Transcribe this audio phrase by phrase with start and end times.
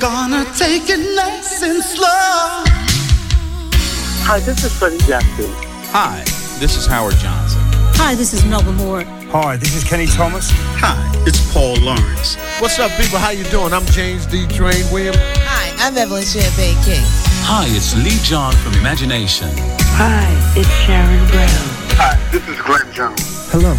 [0.00, 2.64] gonna take it nice and slow.
[4.24, 5.44] Hi, this is Freddie Jackson.
[5.92, 6.24] Hi,
[6.58, 7.60] this is Howard Johnson.
[8.00, 9.04] Hi, this is Melba Moore.
[9.28, 10.48] Hi, this is Kenny Thomas.
[10.80, 12.36] Hi, it's Paul Lawrence.
[12.60, 13.18] What's up, people?
[13.18, 13.74] How you doing?
[13.74, 14.46] I'm James D.
[14.46, 15.18] Train Williams.
[15.44, 17.04] Hi, I'm Evelyn Champagne King.
[17.44, 19.48] Hi, it's Lee John from Imagination.
[20.00, 20.24] Hi,
[20.56, 21.66] it's Sharon Brown.
[22.00, 23.52] Hi, this is Glenn Jones.
[23.52, 23.76] Hello,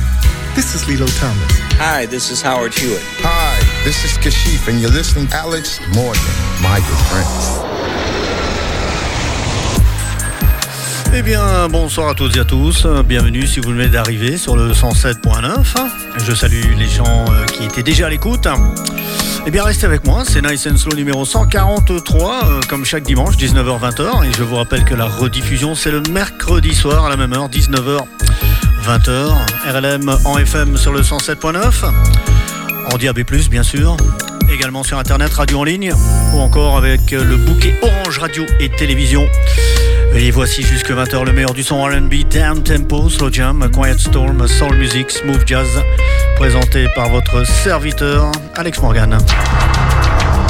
[0.53, 1.51] this is Lilo Thomas.
[1.81, 3.01] Hi, this is Howard Hewitt.
[3.25, 3.50] Hi,
[3.83, 6.21] this is Kashif, and you're listening to Alex Morgan,
[6.61, 7.59] my good friends.
[11.13, 12.87] Eh bien, bonsoir à toutes et à tous.
[13.05, 15.75] Bienvenue si vous venez d'arriver sur le 107.9.
[16.17, 18.47] Je salue les gens qui étaient déjà à l'écoute.
[19.45, 20.23] Eh bien, restez avec moi.
[20.25, 24.25] C'est Nice and Slow numéro 143, comme chaque dimanche, 19h-20h.
[24.25, 27.49] Et je vous rappelle que la rediffusion, c'est le mercredi soir à la même heure,
[27.49, 28.05] 19h.
[28.85, 29.31] 20h,
[29.73, 31.91] RLM en FM sur le 107.9,
[32.89, 33.97] en DAB+, bien sûr,
[34.51, 35.93] également sur Internet, radio en ligne,
[36.33, 39.25] ou encore avec le bouquet Orange Radio et Télévision.
[40.15, 44.47] Et voici jusque 20h le meilleur du son R&B, Down Tempo, Slow Jam, Quiet Storm,
[44.47, 45.67] Soul Music, Smooth Jazz,
[46.35, 49.17] présenté par votre serviteur, Alex Morgan.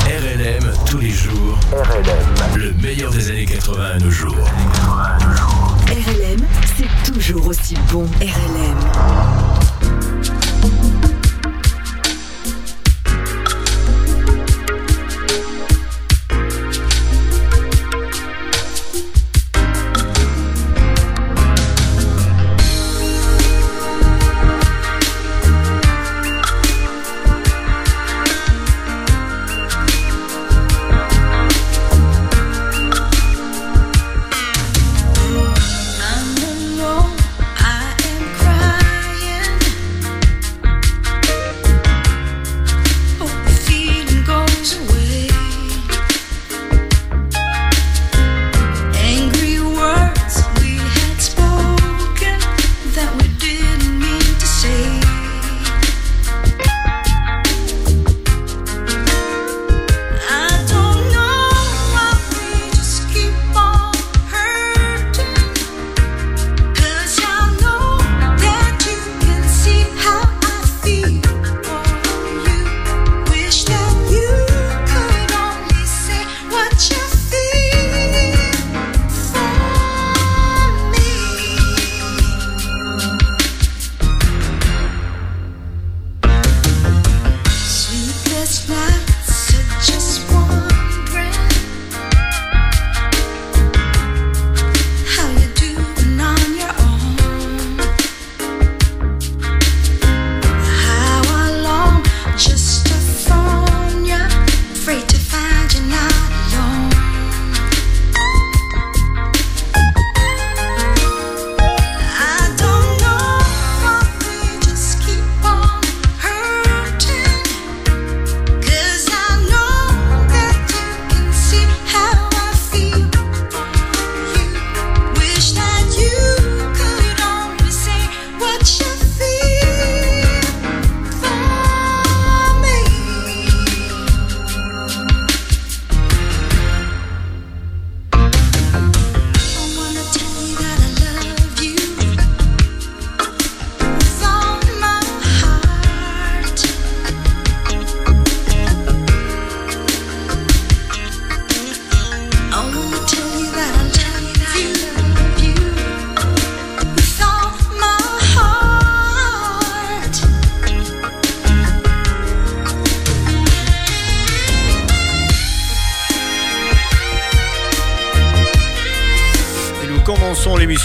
[0.05, 2.59] RLM tous les jours, RLM.
[2.59, 4.35] le meilleur des années 80 à nos jours.
[5.87, 6.41] RLM,
[6.77, 8.07] c'est toujours aussi bon.
[8.19, 8.77] RLM.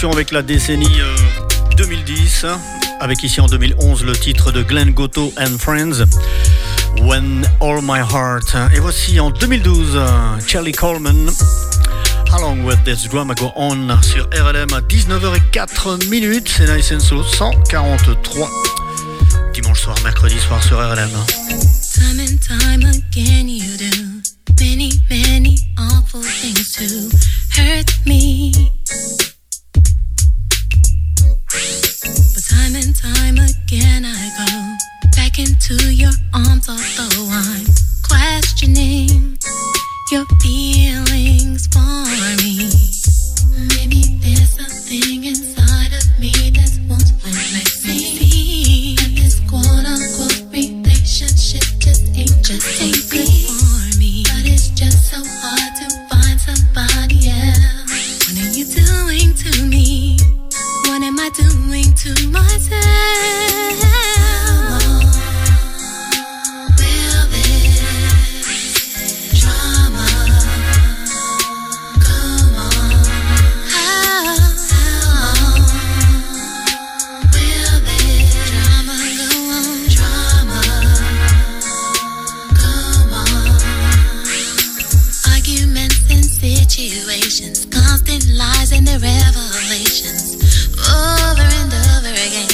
[0.05, 1.15] Avec la décennie euh,
[1.75, 2.45] 2010,
[2.99, 6.05] avec ici en 2011 le titre de Glenn Goto and Friends,
[7.01, 8.55] When All My Heart.
[8.75, 9.99] Et voici en 2012
[10.45, 11.31] Charlie Coleman,
[12.31, 16.99] How Long Will This Drama Go On sur RLM à 19h04 minutes, c'est Nice and
[16.99, 18.49] Slow 143.
[19.55, 21.09] Dimanche soir, mercredi soir sur RLM.
[21.95, 24.21] Time and time again you do
[24.59, 27.16] many, many awful things to
[87.71, 90.35] constant lies and their revelations
[90.89, 92.51] over and over again.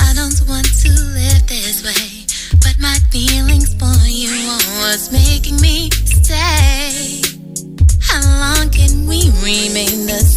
[0.00, 2.26] I don't want to live this way,
[2.60, 7.22] but my feelings for you are what's making me stay.
[8.02, 10.35] How long can we remain the same?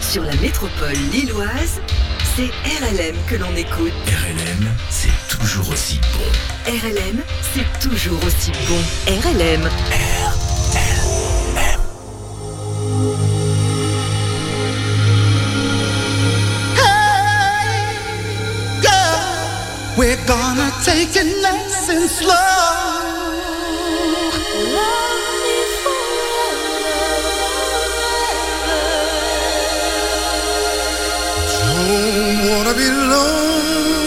[0.00, 1.80] sur la métropole lilloise,
[2.36, 2.50] c'est
[2.80, 3.92] RLM que l'on écoute.
[4.06, 6.70] RLM, c'est toujours aussi bon.
[6.70, 7.22] RLM,
[7.54, 8.80] c'est toujours aussi bon.
[9.06, 9.68] RLM.
[9.92, 11.10] RLM.
[16.76, 17.86] Hey,
[18.82, 19.18] girl,
[19.96, 21.16] we're gonna take
[22.08, 22.95] slow.
[31.86, 34.05] don't wanna be alone.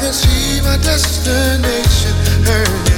[0.00, 2.14] can see my destination.
[2.46, 2.89] Her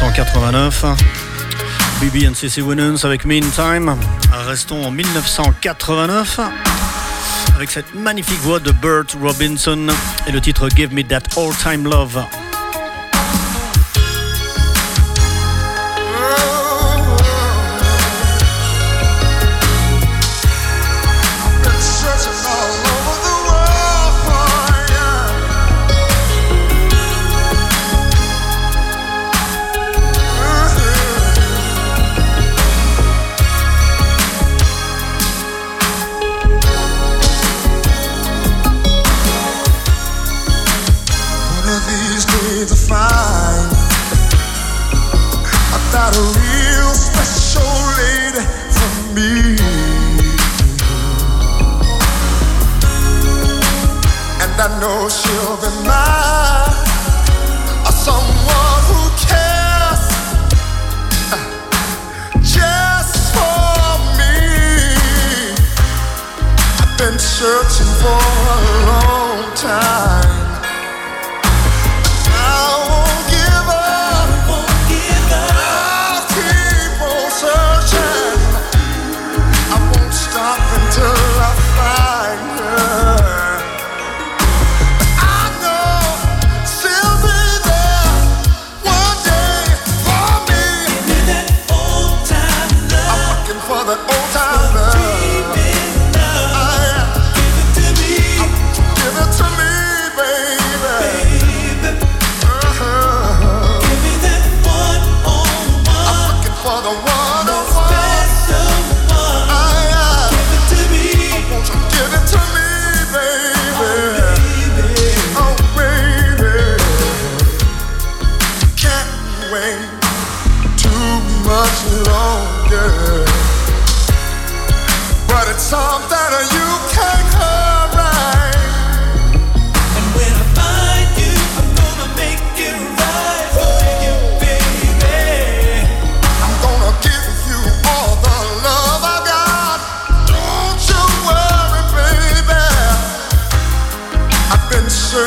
[0.00, 0.96] 1989.
[2.00, 3.96] BB and CC Winans avec Meantime.
[4.46, 6.38] Restons en 1989
[7.56, 9.88] avec cette magnifique voix de Burt Robinson
[10.28, 12.22] et le titre Give Me That All Time Love.
[55.68, 56.32] am
[57.92, 60.04] someone who cares
[61.30, 61.38] uh,
[62.40, 64.36] just for me?
[66.80, 69.97] I've been searching for a long time.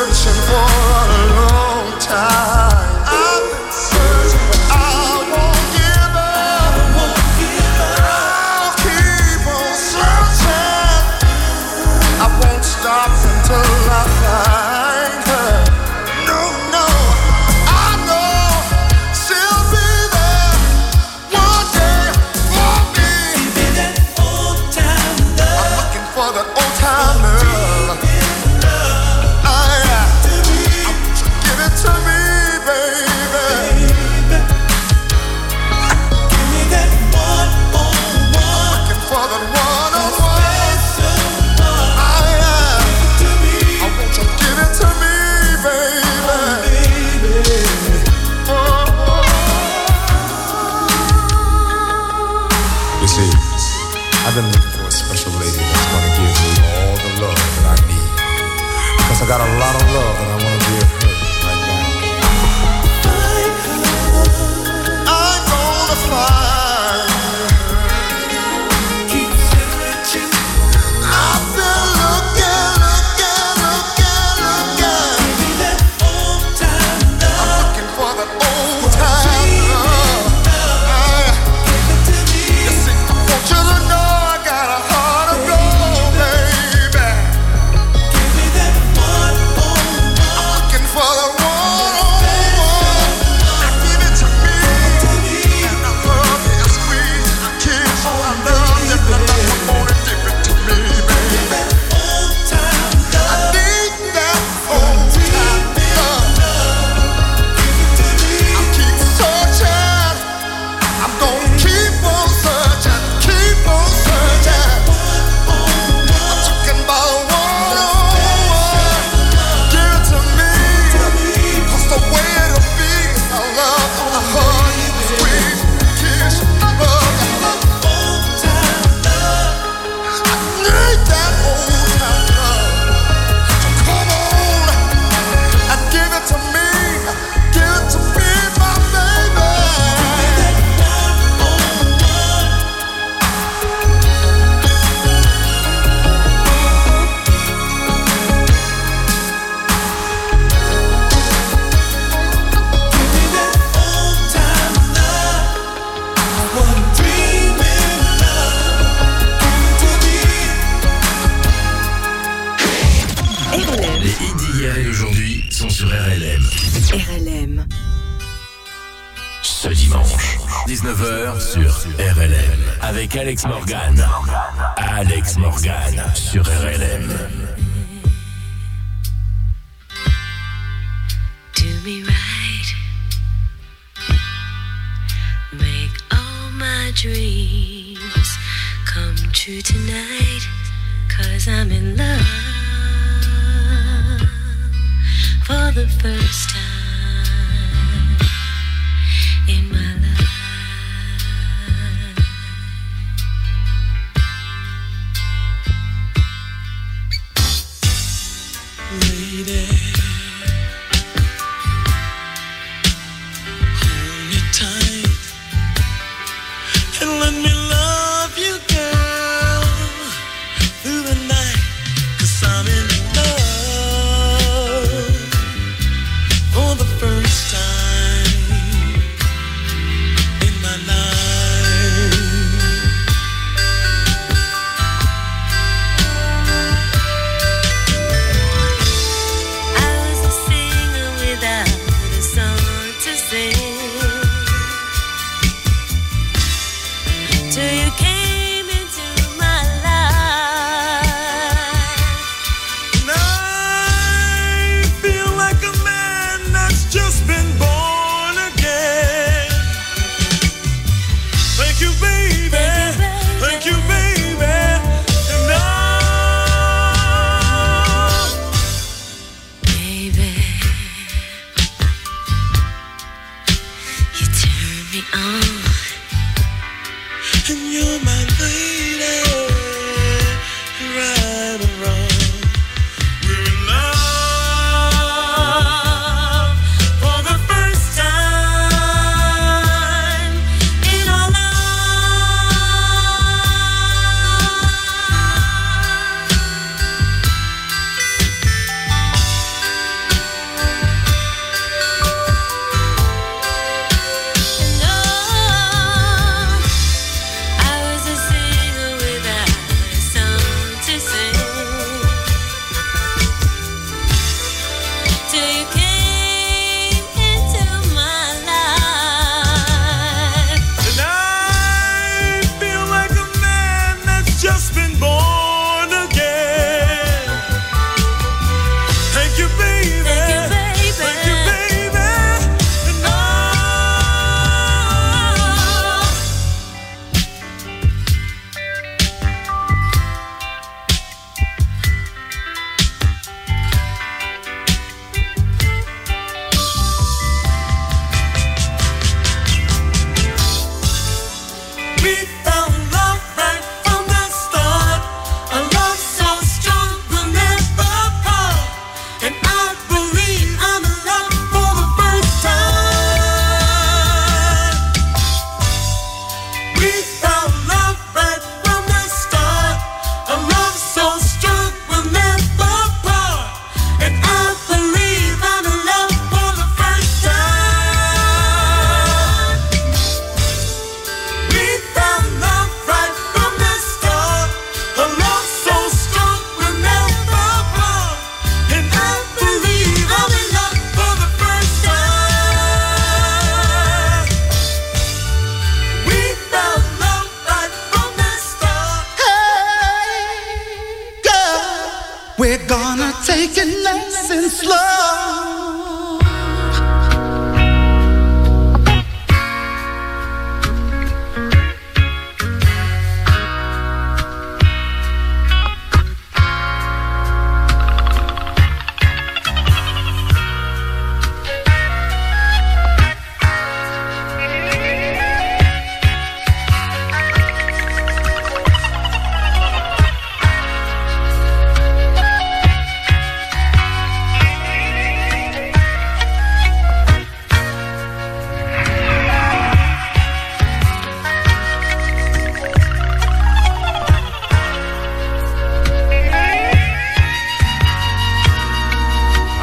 [0.08, 0.91] 的生活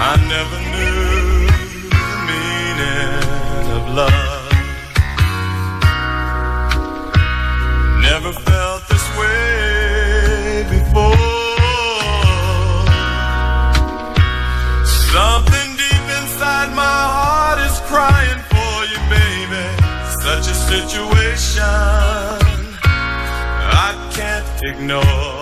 [0.01, 1.47] I never knew
[1.89, 4.51] the meaning of love.
[8.01, 11.19] Never felt this way before.
[15.11, 19.65] Something deep inside my heart is crying for you, baby.
[20.23, 21.63] Such a situation
[23.85, 25.38] I can't ignore.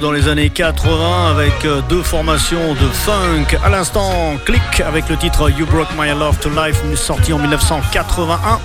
[0.00, 3.56] Dans les années 80 avec euh, deux formations de funk.
[3.62, 8.58] À l'instant, click avec le titre You Broke My Love to Life, sorti en 1981.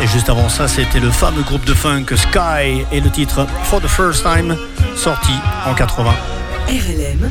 [0.00, 3.80] Et juste avant ça, c'était le fameux groupe de funk Sky et le titre For
[3.80, 4.56] the First Time,
[4.94, 5.32] sorti
[5.66, 6.14] en 80.
[6.68, 7.30] RLM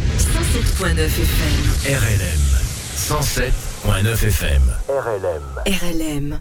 [0.82, 1.96] 107.9 FM.
[1.96, 2.42] RLM
[2.98, 4.62] 107.9 FM.
[4.90, 5.62] RLM.
[5.66, 6.40] RLM.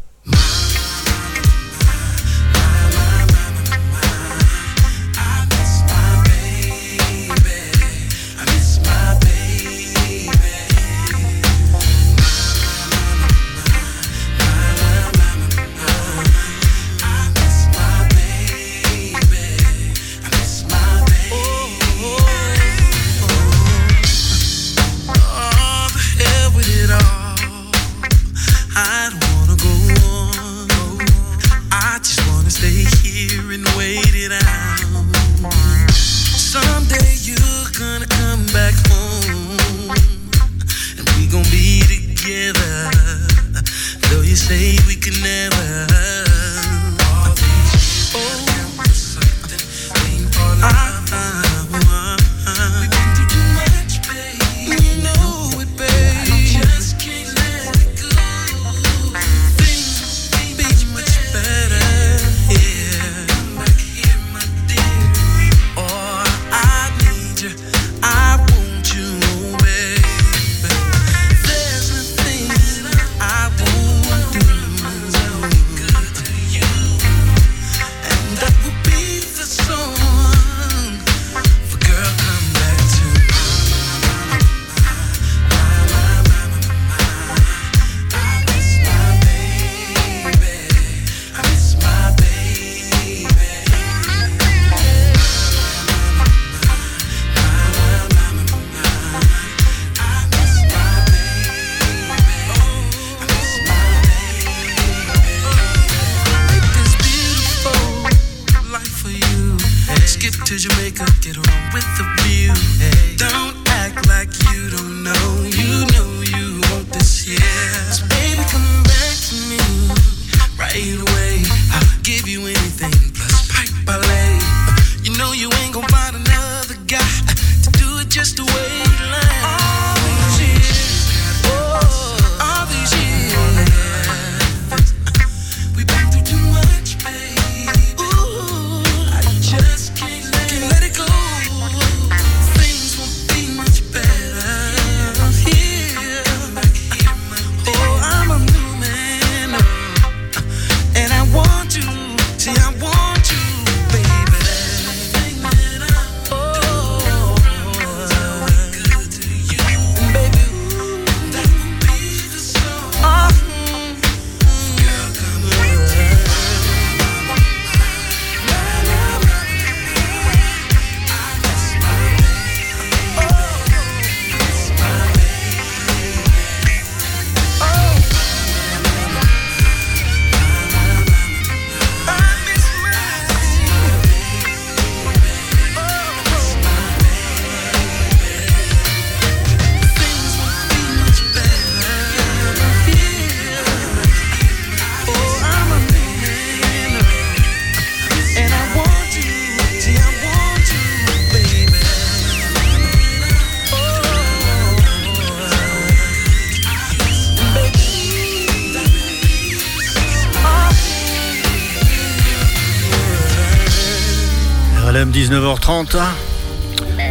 [215.09, 215.97] 19h30.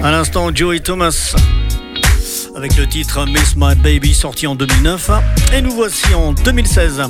[0.03, 1.35] À l'instant, Joey Thomas
[2.55, 5.09] avec le titre Miss My Baby sorti en 2009.
[5.53, 7.01] Et nous voici en 2016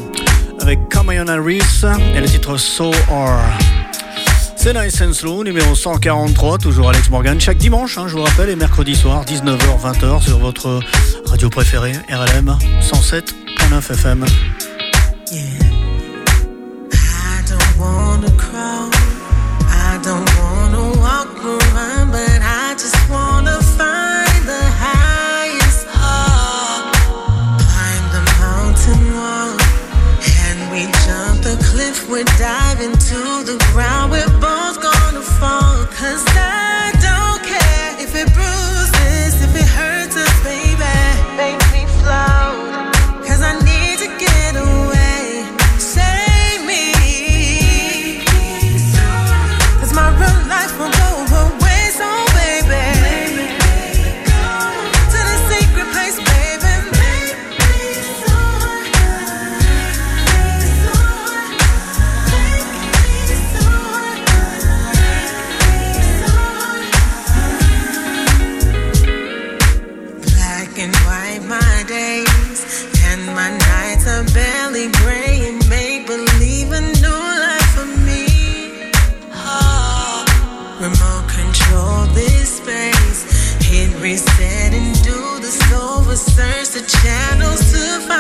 [0.62, 1.84] avec Camion Harris
[2.16, 3.42] et le titre So Are.
[4.56, 8.50] C'est Nice and Slow, numéro 143, toujours Alex Morgan, chaque dimanche, hein, je vous rappelle,
[8.50, 10.82] et mercredi soir, 19h, 20h, sur votre
[11.26, 14.26] radio préférée, RLM 107.9 FM.
[15.32, 15.59] Yeah.
[70.80, 77.22] and white my days, and my nights are barely gray and make believe a new
[77.46, 78.92] life for me.
[79.34, 80.24] Oh.
[80.80, 88.19] Remote control this space, hit reset and do the soul search the channels to find.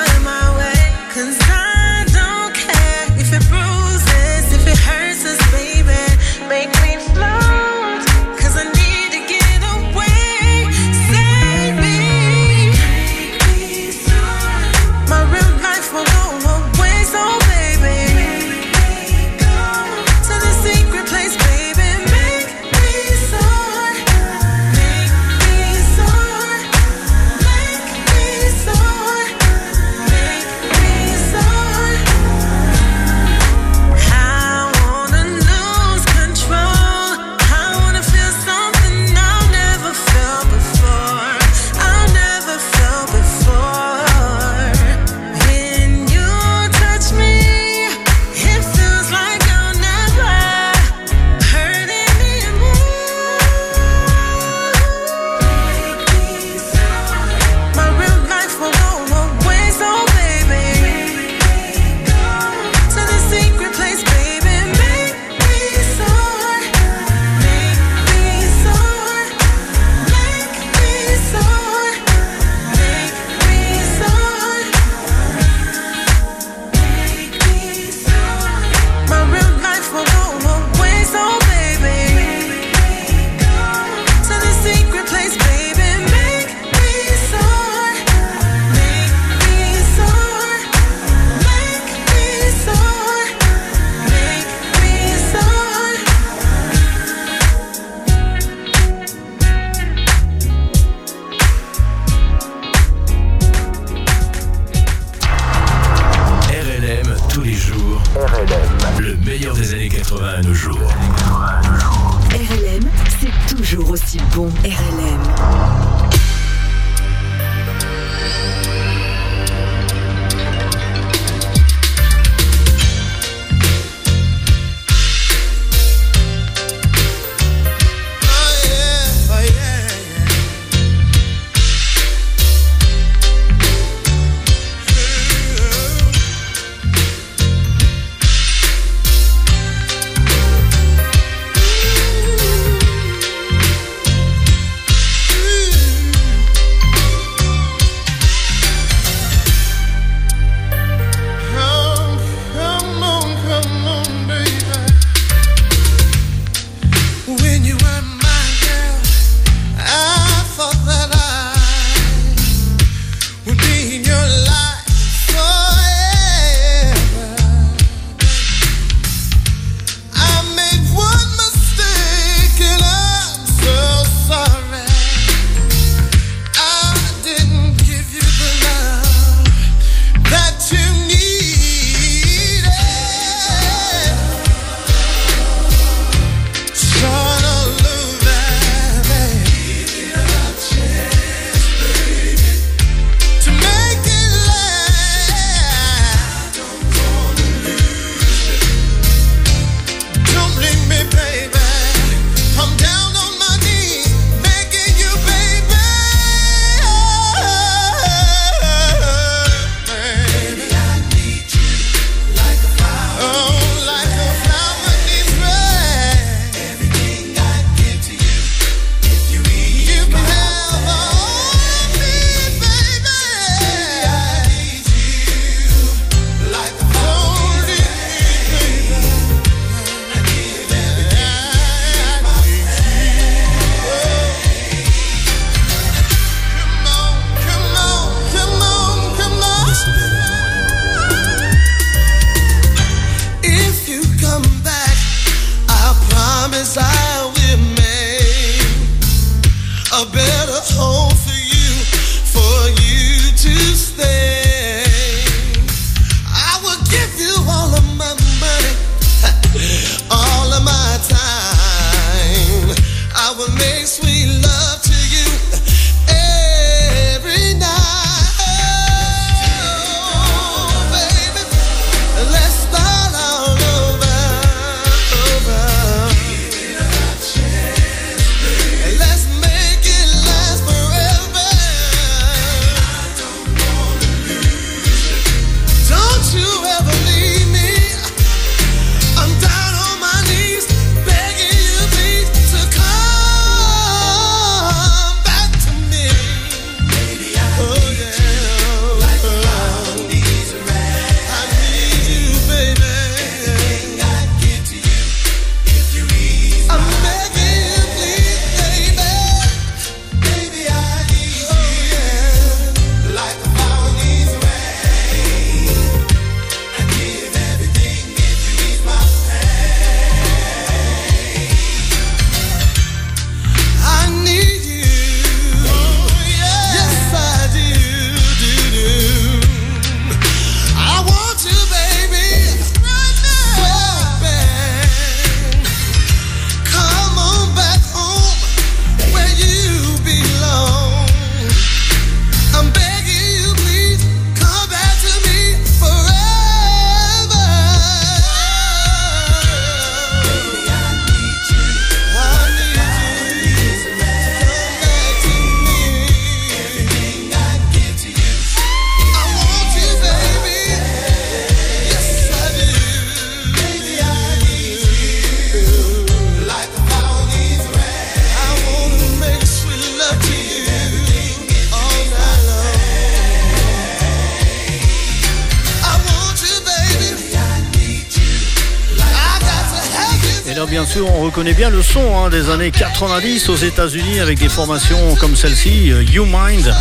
[381.60, 386.03] bien le son hein, des années 90 aux États-Unis avec des formations comme celle-ci, euh,
[386.03, 386.74] You Mind,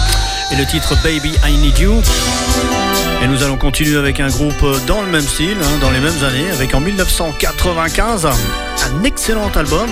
[0.53, 2.01] et le titre Baby I Need You.
[3.21, 5.99] Et nous allons continuer avec un groupe euh, dans le même style, hein, dans les
[5.99, 9.91] mêmes années, avec en 1995 un excellent album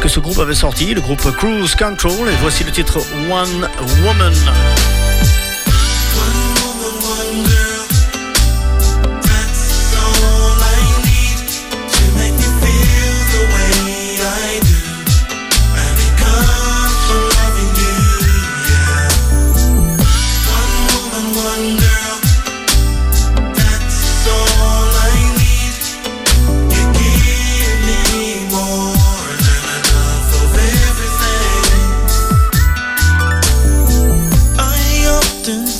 [0.00, 3.00] que ce groupe avait sorti, le groupe Cruise Control, et voici le titre
[3.30, 3.68] One
[4.02, 4.32] Woman.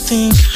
[0.08, 0.47] Things.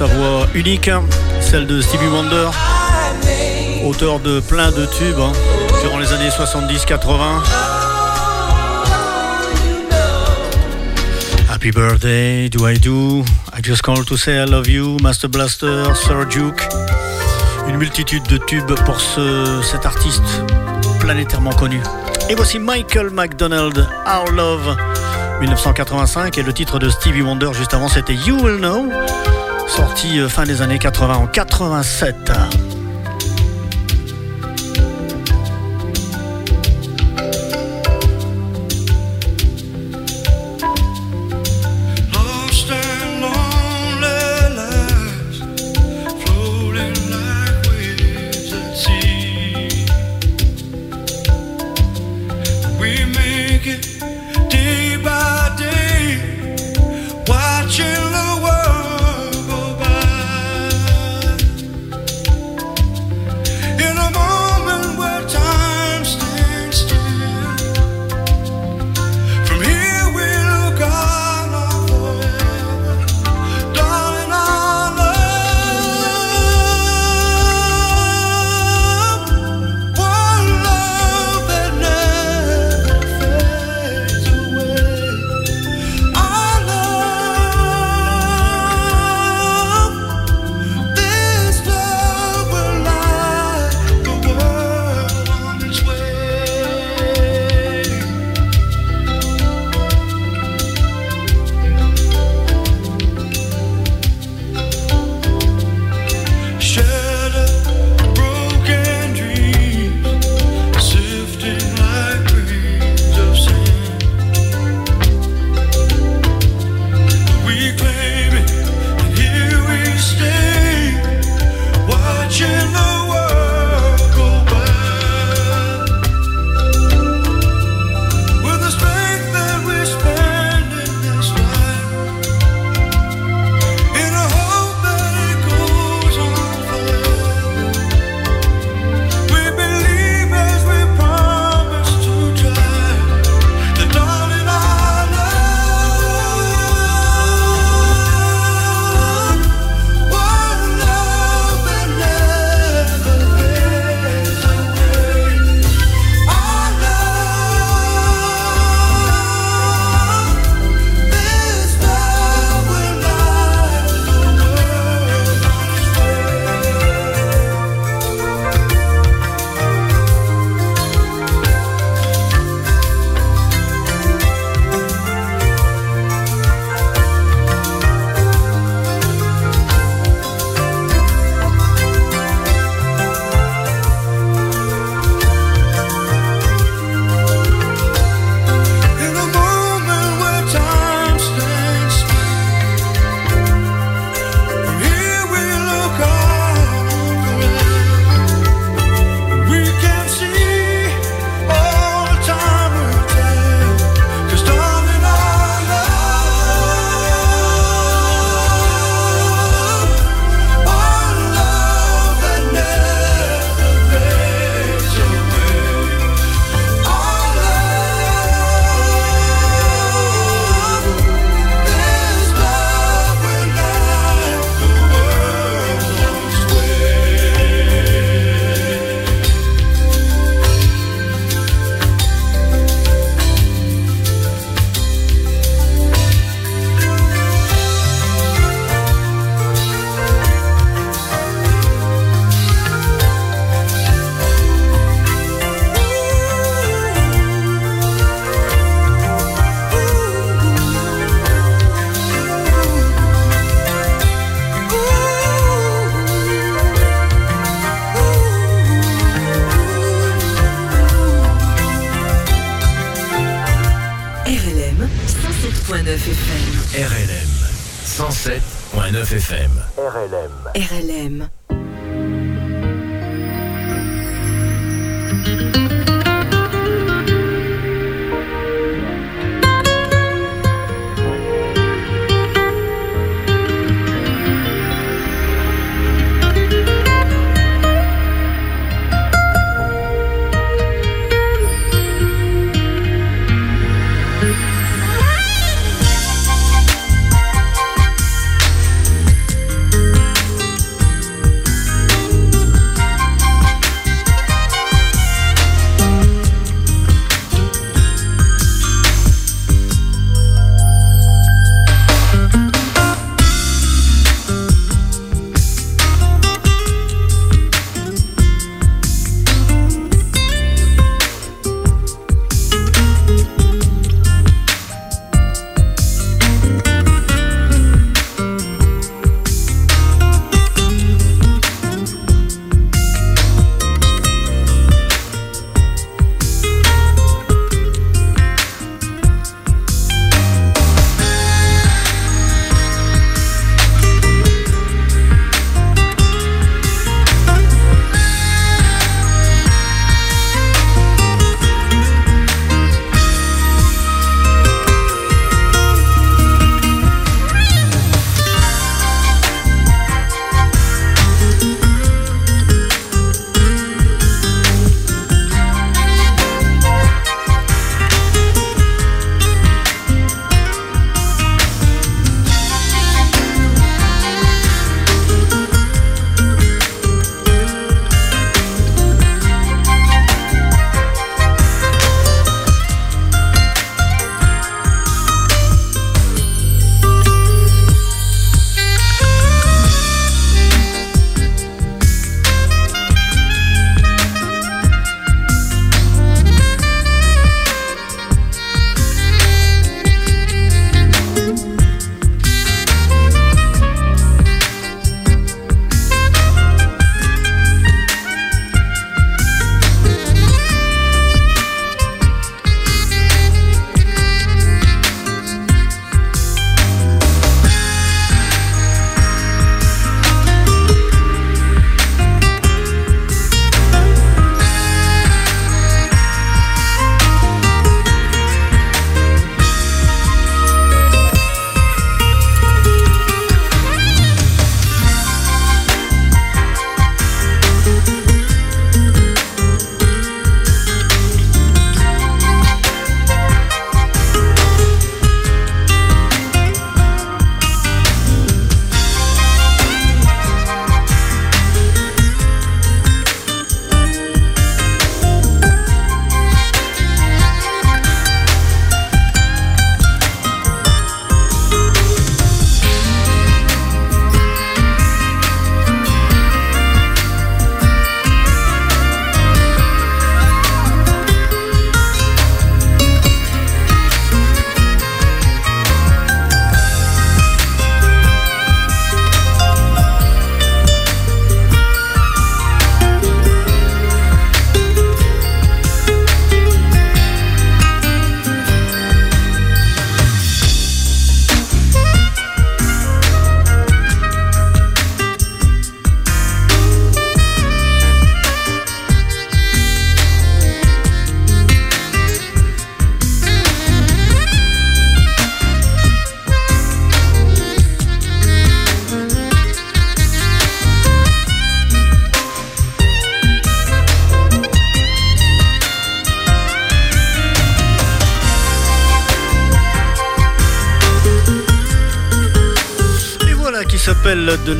[0.00, 1.02] sa voix unique, hein,
[1.42, 2.48] celle de Stevie Wonder,
[3.84, 5.30] auteur de plein de tubes hein,
[5.82, 6.96] durant les années 70-80.
[11.52, 15.94] Happy Birthday, Do I Do, I Just Call to Say I Love You, Master Blaster,
[15.94, 16.66] Sir Duke.
[17.68, 20.42] Une multitude de tubes pour ce, cet artiste
[20.98, 21.82] planétairement connu.
[22.30, 24.76] Et voici Michael McDonald, Our Love.
[25.40, 28.90] 1985 et le titre de Stevie Wonder juste avant c'était You Will Know
[29.70, 32.32] sorti euh, fin des années 80 en 87.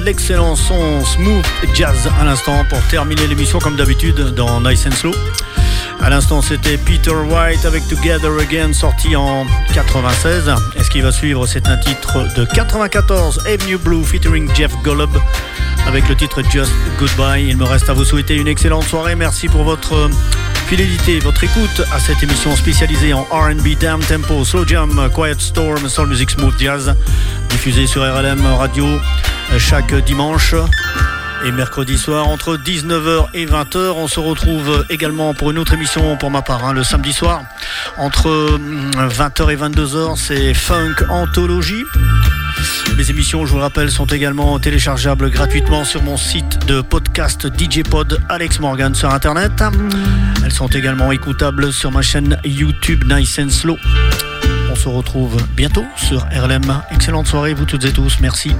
[0.04, 1.44] L'excellent son smooth
[1.74, 5.14] jazz à l'instant pour terminer l'émission comme d'habitude dans Nice and Slow.
[6.00, 10.50] À l'instant, c'était Peter White avec Together Again, sorti en 96.
[10.76, 15.10] Et ce qui va suivre, c'est un titre de 94, Avenue Blue, featuring Jeff Golub,
[15.86, 17.48] avec le titre Just Goodbye.
[17.48, 19.14] Il me reste à vous souhaiter une excellente soirée.
[19.14, 20.08] Merci pour votre
[20.70, 25.88] fidélité, votre écoute à cette émission spécialisée en R&B, Damn Tempo, Slow Jam, Quiet Storm,
[25.88, 26.94] Soul Music Smooth Jazz,
[27.48, 28.86] diffusée sur RLM Radio
[29.58, 30.54] chaque dimanche
[31.44, 33.94] et mercredi soir entre 19h et 20h.
[33.96, 37.42] On se retrouve également pour une autre émission pour ma part, hein, le samedi soir
[37.96, 40.16] entre 20h et 22h.
[40.16, 41.84] C'est Funk Anthologie.
[42.96, 47.48] Mes émissions, je vous le rappelle, sont également téléchargeables gratuitement sur mon site de podcast
[47.58, 49.52] DJ Pod Alex Morgan sur Internet.
[50.44, 53.78] Elles sont également écoutables sur ma chaîne YouTube Nice and Slow.
[54.70, 56.82] On se retrouve bientôt sur RLM.
[56.90, 58.18] Excellente soirée, vous toutes et tous.
[58.20, 58.52] Merci.